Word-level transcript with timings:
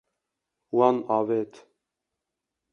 Wan 0.75 0.97
avêt. 1.17 1.53